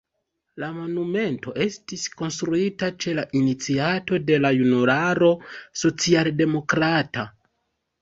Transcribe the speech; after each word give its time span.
La 0.61 0.69
monumento 0.77 1.53
estis 1.65 2.05
konstruita 2.21 2.91
ĉe 3.05 3.15
la 3.21 3.27
iniciato 3.43 4.21
de 4.33 4.43
la 4.43 4.55
Junularo 4.59 5.33
socialdemokrata. 5.87 7.33